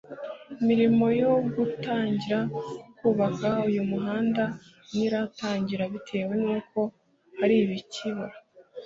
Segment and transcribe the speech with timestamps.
[0.61, 2.39] imirimo yo gutangira
[2.97, 4.43] kubaka uyu muhanda
[4.93, 6.79] ntiratangira bitewe nuko
[7.39, 8.35] hari ibikibura